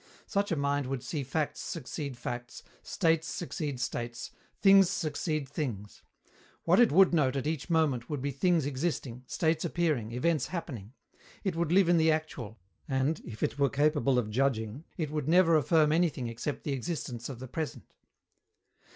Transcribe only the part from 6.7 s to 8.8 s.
it would note at each moment would be things